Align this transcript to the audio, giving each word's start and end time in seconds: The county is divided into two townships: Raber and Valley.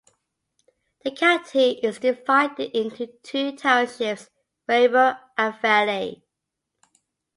The 1.03 1.11
county 1.11 1.73
is 1.77 1.99
divided 1.99 2.75
into 2.75 3.05
two 3.21 3.55
townships: 3.55 4.31
Raber 4.67 5.19
and 5.37 5.53
Valley. 5.61 6.23